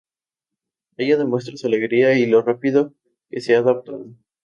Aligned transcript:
Ella 0.97 1.15
demuestra 1.15 1.55
su 1.57 1.67
alegría 1.67 2.15
y 2.17 2.25
lo 2.25 2.41
rápido 2.41 2.95
que 3.29 3.39
se 3.39 3.55
ha 3.55 3.59
adaptado. 3.59 4.07